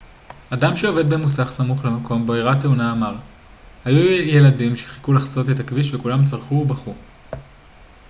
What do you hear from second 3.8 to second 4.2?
היו